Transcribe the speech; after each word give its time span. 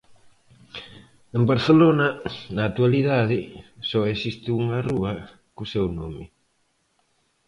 En 1.37 1.41
Barcelona, 1.51 2.07
na 2.55 2.63
actualidade, 2.69 3.39
só 3.89 3.99
existe 4.13 4.49
unha 4.61 4.79
rúa 4.89 5.13
co 5.55 5.63
seu 5.73 5.85
nome. 5.99 6.23